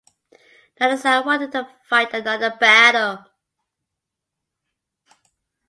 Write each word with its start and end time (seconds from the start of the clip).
Neither 0.79 0.97
side 0.97 1.27
wanted 1.27 1.51
to 1.51 1.67
fight 1.83 2.11
another 2.15 2.49
battle. 2.59 3.23